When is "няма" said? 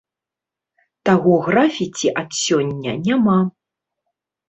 3.07-3.41